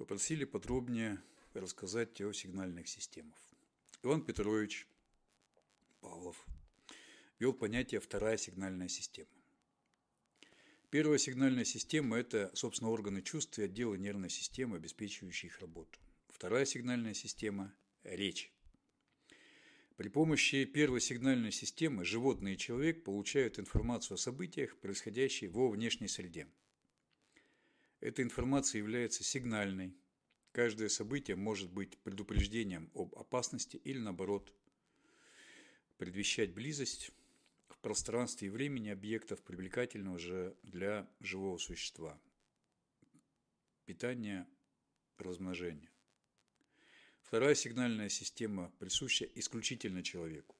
[0.00, 3.38] попросили подробнее рассказать о сигнальных системах.
[4.02, 4.88] Иван Петрович
[6.00, 6.42] Павлов
[7.38, 9.28] ввел понятие «вторая сигнальная система».
[10.88, 16.00] Первая сигнальная система– это, собственно, органы чувств и отделы нервной системы, обеспечивающие их работу.
[16.30, 18.50] Вторая сигнальная система– речь.
[19.98, 26.08] При помощи первой сигнальной системы животные и человек получают информацию о событиях, происходящих во внешней
[26.08, 26.48] среде.
[28.00, 29.94] Эта информация является сигнальной.
[30.52, 34.52] Каждое событие может быть предупреждением об опасности или, наоборот,
[35.98, 37.12] предвещать близость
[37.68, 42.18] в пространстве и времени объектов, привлекательного же для живого существа.
[43.84, 44.46] Питание,
[45.18, 45.90] размножение.
[47.20, 50.56] Вторая сигнальная система присуща исключительно человеку.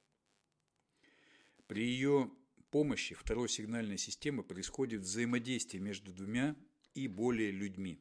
[1.66, 2.30] При ее
[2.70, 6.54] помощи второй сигнальной системы происходит взаимодействие между двумя
[6.94, 7.98] и более людьми.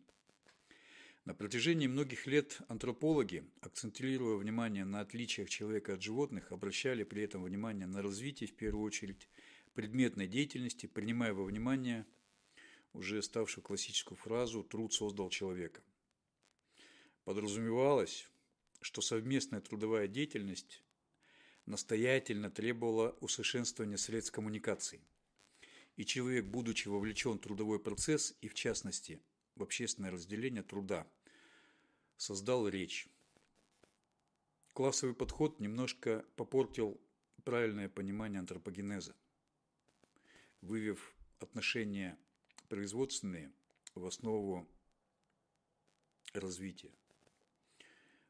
[1.26, 7.44] На протяжении многих лет антропологи, акцентируя внимание на отличиях человека от животных, обращали при этом
[7.44, 9.28] внимание на развитие, в первую очередь,
[9.76, 12.06] предметной деятельности, принимая во внимание
[12.94, 15.82] уже ставшую классическую фразу «труд создал человека».
[17.26, 18.28] Подразумевалось,
[18.82, 20.84] что совместная трудовая деятельность
[21.66, 25.00] настоятельно требовала усовершенствования средств коммуникации.
[26.00, 29.20] И человек, будучи вовлечен в трудовой процесс и, в частности,
[29.56, 31.06] в общественное разделение труда,
[32.16, 33.10] создал речь.
[34.72, 37.02] Классовый подход немножко попортил
[37.44, 39.14] правильное понимание антропогенеза,
[40.62, 42.18] вывев отношения
[42.70, 43.52] производственные
[43.94, 44.66] в основу
[46.32, 46.94] развития.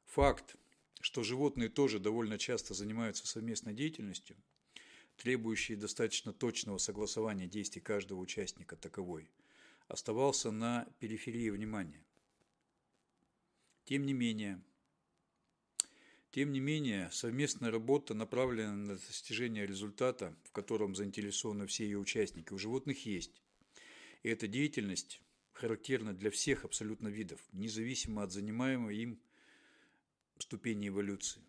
[0.05, 0.55] Факт,
[1.01, 4.37] что животные тоже довольно часто занимаются совместной деятельностью,
[5.19, 9.29] требующей достаточно точного согласования действий каждого участника таковой,
[9.87, 12.03] оставался на периферии внимания.
[13.83, 14.61] Тем не менее,
[16.31, 22.53] тем не менее, совместная работа, направленная на достижение результата, в котором заинтересованы все ее участники,
[22.53, 23.41] у животных есть.
[24.23, 29.19] И эта деятельность характерна для всех абсолютно видов, независимо от занимаемой им
[30.37, 31.41] ступени эволюции.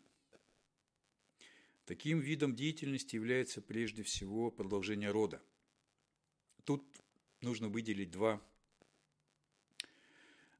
[1.90, 5.42] Таким видом деятельности является прежде всего продолжение рода.
[6.62, 6.84] Тут
[7.40, 8.40] нужно выделить два,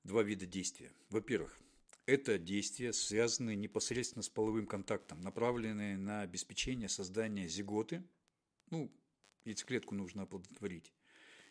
[0.02, 0.92] два вида действия.
[1.08, 1.56] Во-первых,
[2.04, 8.02] это действия, связанные непосредственно с половым контактом, направленные на обеспечение создания зиготы,
[8.70, 8.91] ну,
[9.44, 10.92] яйцеклетку нужно оплодотворить.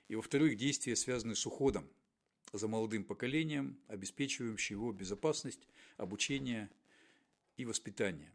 [0.09, 1.90] И во-вторых, действия, связанные с уходом
[2.51, 6.69] за молодым поколением, обеспечивающим его безопасность, обучение
[7.56, 8.34] и воспитание.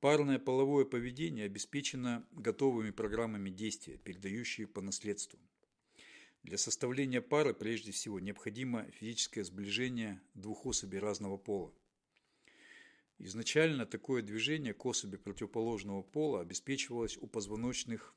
[0.00, 5.38] Парное половое поведение обеспечено готовыми программами действия, передающие по наследству.
[6.42, 11.70] Для составления пары прежде всего необходимо физическое сближение двух особей разного пола.
[13.18, 18.14] Изначально такое движение к особи противоположного пола обеспечивалось у позвоночных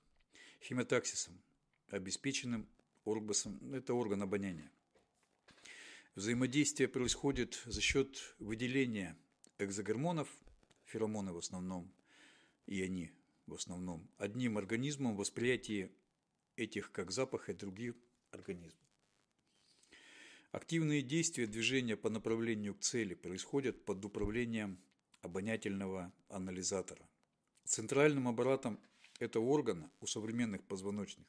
[0.62, 1.38] хематаксисом,
[1.90, 2.66] обеспеченным
[3.04, 4.72] оргбасом, это орган обоняния.
[6.16, 9.18] Взаимодействие происходит за счет выделения
[9.60, 10.30] экзогормонов,
[10.94, 11.92] феромоны в основном,
[12.68, 13.12] и они
[13.48, 15.92] в основном, одним организмом восприятие
[16.56, 17.96] этих как запах и других
[18.32, 18.80] организмов.
[20.52, 24.78] Активные действия движения по направлению к цели происходят под управлением
[25.24, 27.10] обонятельного анализатора.
[27.66, 28.80] Центральным аппаратом
[29.20, 31.26] этого органа у современных позвоночных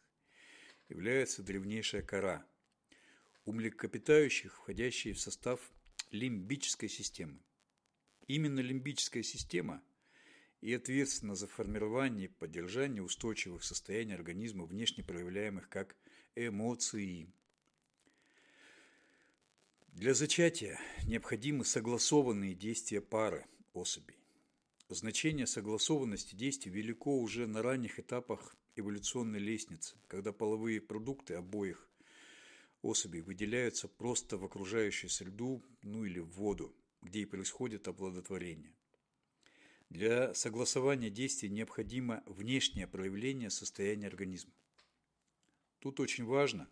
[0.91, 2.45] является древнейшая кора,
[3.47, 5.59] у млекопитающих, входящие в состав
[6.11, 7.39] лимбической системы.
[8.27, 9.83] Именно лимбическая система
[10.63, 15.95] и ответственна за формирование и поддержание устойчивых состояний организма, внешне проявляемых как
[16.35, 17.31] эмоции.
[19.89, 24.17] Для зачатия необходимы согласованные действия пары особей.
[24.89, 31.91] Значение согласованности действий велико уже на ранних этапах эволюционной лестницы, когда половые продукты обоих
[32.81, 38.73] особей выделяются просто в окружающую среду, ну или в воду где и происходит оплодотворение.
[39.91, 44.53] Для согласования действий необходимо внешнее проявление состояния организма.
[45.79, 46.69] Тут очень важно,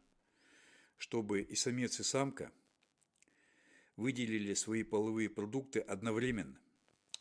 [0.97, 2.51] чтобы и самец, и самка
[3.97, 6.59] выделили свои половые продукты одновременно,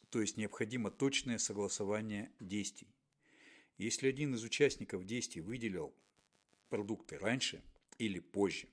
[0.10, 2.88] то есть необходимо точное согласование действий.
[3.78, 5.94] Если один из участников действий выделил
[6.70, 7.62] продукты раньше
[7.98, 8.68] или позже,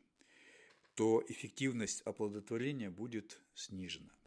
[0.95, 4.18] то эффективность оплодотворения будет снижена.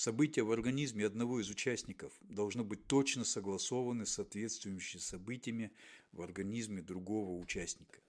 [0.00, 5.72] События в организме одного из участников должны быть точно согласованы с соответствующими событиями
[6.12, 8.00] в организме другого участника.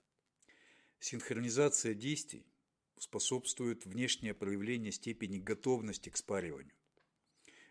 [1.00, 2.46] Синхронизация действий
[2.98, 6.72] способствует внешнее проявление степени готовности к спариванию.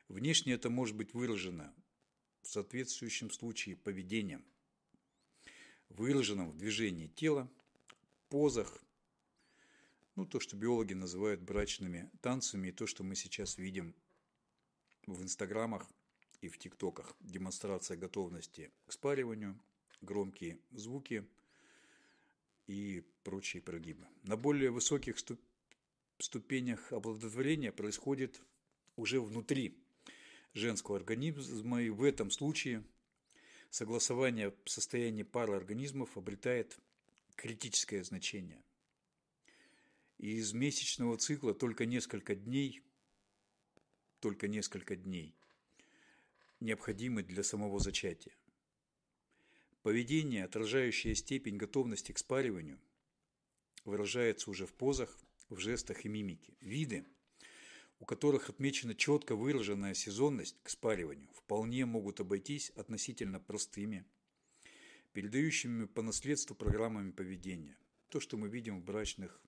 [0.08, 1.74] Внешне это может быть выражено
[2.44, 4.46] в соответствующем случае поведением,
[5.90, 7.50] выраженном в движении тела,
[8.30, 8.84] позах,
[10.16, 13.96] ну, то, что биологи называют брачными танцами, и то, что мы сейчас видим
[15.08, 15.88] в инстаграмах
[16.42, 17.16] и в тиктоках.
[17.20, 19.60] Демонстрация готовности к спариванию,
[20.02, 21.28] громкие звуки
[22.68, 24.08] и прочие прогибы.
[24.24, 25.18] На более высоких
[26.20, 28.42] ступенях оплодотворения происходит
[28.96, 29.78] уже внутри
[30.54, 32.84] женского организма, и в этом случае
[33.70, 36.78] согласование состояния пары организмов обретает
[37.36, 38.64] критическое значение.
[40.18, 42.82] Из месячного цикла только несколько дней,
[44.22, 45.36] только несколько дней
[46.62, 48.34] необходимы для самого зачатия.
[49.82, 52.80] Поведение, отражающее степень готовности к спариванию,
[53.84, 55.18] выражается уже в позах,
[55.50, 56.54] в жестах и мимике.
[56.62, 57.06] Виды–
[58.02, 64.06] у которых отмечена четко выраженная сезонность к спариванию, вполне могут обойтись относительно простыми,
[65.14, 67.78] передающими по наследству программами поведения.
[68.10, 69.40] То, что мы видим в брачных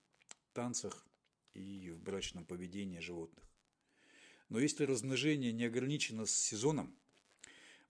[0.54, 1.08] танцах
[1.56, 3.44] и в брачном поведении животных.
[4.54, 6.96] Но если размножение не ограничено с сезоном,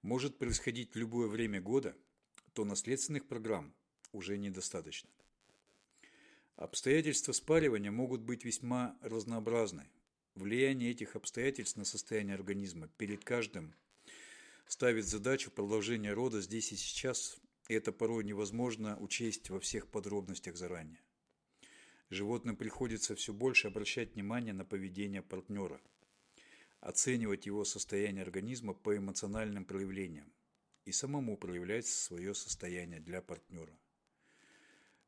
[0.01, 1.93] может происходить любое время года,
[2.53, 3.75] то наследственных программ
[4.13, 5.09] уже недостаточно.
[6.55, 9.89] Обстоятельства спаривания могут быть весьма разнообразны,
[10.35, 13.75] Влияние этих обстоятельств на состояние организма перед каждым
[14.65, 17.35] ставит задачу продолжения рода здесь и сейчас,
[17.67, 21.01] и это порой невозможно учесть во всех подробностях заранее.
[22.09, 25.81] Животным приходится все больше обращать внимание на поведение партнера,
[26.83, 30.29] оценивать его состояние организма по эмоциональным проявлениям
[30.83, 33.73] и самому проявлять свое состояние для партнера.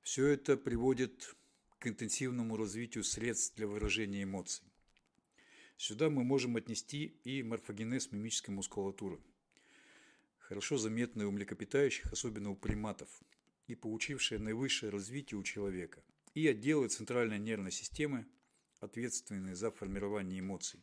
[0.02, 1.36] Все это приводит
[1.80, 4.64] к интенсивному развитию средств для выражения эмоций.
[5.76, 9.20] Сюда мы можем отнести и морфогенез мимической мускулатуры,
[10.38, 13.10] хорошо заметный у млекопитающих, особенно у приматов,
[13.68, 16.02] и получившее наивысшее развитие у человека,
[16.34, 18.26] и отделы центральной нервной системы,
[18.80, 20.80] ответственные за формирование эмоций,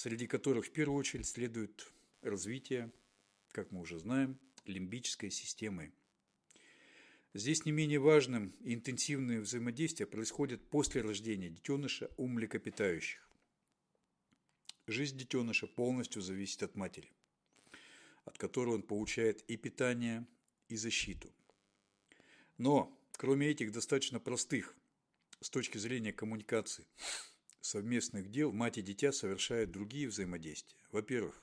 [0.00, 1.92] среди которых в первую очередь следует
[2.22, 2.90] развитие,
[3.52, 5.92] как мы уже знаем, лимбической системы.
[7.34, 13.28] Здесь не менее важным и интенсивное взаимодействие происходит после рождения детеныша у млекопитающих.
[14.86, 17.12] Жизнь детеныша полностью зависит от матери,
[18.24, 20.26] от которой он получает и питание,
[20.68, 21.30] и защиту.
[22.56, 24.74] Но, кроме этих достаточно простых
[25.42, 26.86] с точки зрения коммуникации
[27.60, 30.78] совместных дел, мать и дитя совершают другие взаимодействия.
[30.90, 31.40] Во-первых,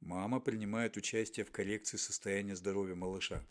[0.00, 3.44] мама принимает участие в коррекции состояния здоровья малыша,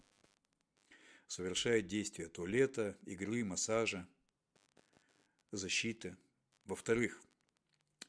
[1.28, 4.08] совершает действия туалета, игры, массажа,
[5.52, 6.18] защиты.
[6.66, 7.22] Во-вторых,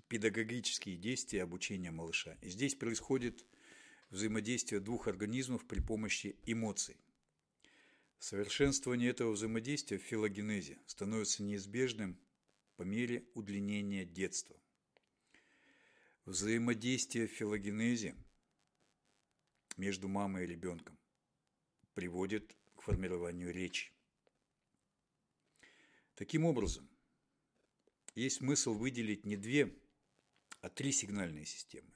[0.08, 2.37] педагогические действия обучения малыша.
[2.43, 3.44] И здесь происходит
[4.10, 6.96] взаимодействие двух организмов при помощи эмоций.
[8.19, 12.19] Совершенствование этого взаимодействия в филогенезе становится неизбежным
[12.82, 14.56] по мере удлинения детства.
[16.25, 18.17] Взаимодействие в филогенезе
[19.76, 20.99] между мамой и ребенком
[21.94, 23.93] приводит к формированию речи.
[26.17, 26.88] Таким образом,
[28.17, 29.73] есть смысл выделить не две
[30.61, 31.92] а три сигнальные системы.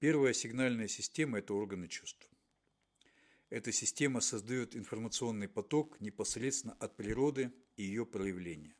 [0.00, 2.28] Первая сигнальная система– это органы чувств.
[3.48, 8.74] Эта система создает информационный поток непосредственно от природы и ее проявления.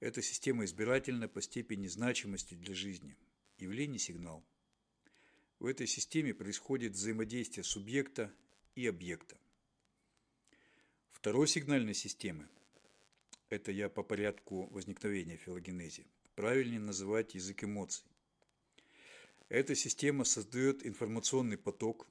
[0.00, 3.16] Эта система избирательна по степени значимости для жизни.
[3.58, 4.44] Явление– сигнал.
[5.58, 8.32] В этой системе происходит взаимодействие субъекта
[8.74, 9.38] и объекта.
[11.12, 12.46] Второй сигнальной системы–
[13.48, 18.04] это я по порядку возникновения филогенезии правильнее называть язык эмоций.
[19.48, 22.06] Эта система создает информационный поток,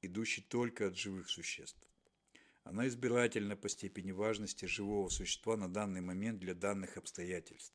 [0.00, 1.78] идущий только от живых существ.
[2.64, 7.74] Она избирательна по степени важности живого существа на данный момент для данных обстоятельств.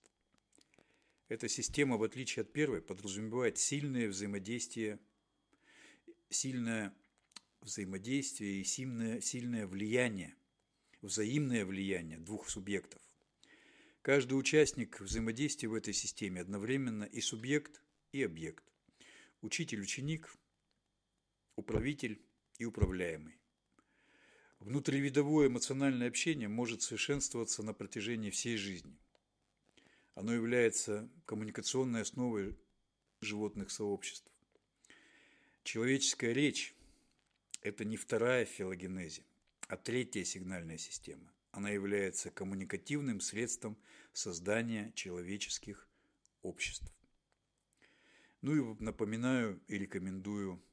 [1.27, 5.00] Эта система, в отличие от первой, подразумевает сильное взаимодействие,
[6.29, 6.96] сильное
[7.60, 10.36] взаимодействие и сильное, сильное влияние,
[11.01, 13.01] взаимное влияние двух субъектов.
[14.01, 17.82] Каждый участник взаимодействия в этой системе одновременно и субъект,
[18.13, 18.63] и объект.
[19.41, 20.34] Учитель-ученик,
[21.58, 22.22] управитель
[22.58, 23.38] и управляемый.
[24.59, 28.97] Внутривидовое эмоциональное общение может совершенствоваться на протяжении всей жизни.
[30.15, 32.57] Оно является коммуникационной основой
[33.21, 34.29] животных сообществ.
[35.63, 36.73] Человеческая речь–
[37.61, 39.23] это не вторая филогенезе,
[39.67, 41.31] а третья сигнальная система.
[41.51, 43.77] Она является коммуникативным средством
[44.13, 45.87] создания человеческих
[46.41, 46.91] обществ.
[48.41, 50.63] Ну и напоминаю и рекомендую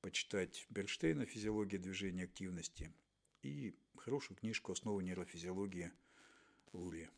[0.00, 2.92] почитать Бернштейна «Физиология движения активности»
[3.42, 5.92] и хорошую книжку «Основы нейрофизиологии»
[6.72, 7.10] Лурия.